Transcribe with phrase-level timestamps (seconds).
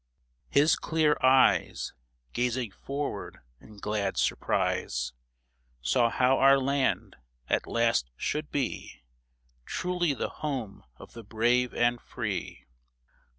[0.49, 1.93] His clear eyes,
[2.33, 5.13] Gazing forward in glad surprise,
[5.79, 9.03] Saw how our land at last should be
[9.63, 12.65] Truly the home of the brave and free